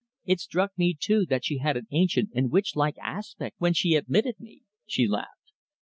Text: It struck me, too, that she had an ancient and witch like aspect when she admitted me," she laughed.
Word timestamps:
It 0.25 0.39
struck 0.39 0.75
me, 0.79 0.97
too, 0.99 1.27
that 1.27 1.45
she 1.45 1.59
had 1.59 1.77
an 1.77 1.85
ancient 1.91 2.31
and 2.33 2.49
witch 2.49 2.75
like 2.75 2.97
aspect 2.97 3.57
when 3.59 3.73
she 3.73 3.93
admitted 3.93 4.39
me," 4.39 4.63
she 4.87 5.07
laughed. 5.07 5.51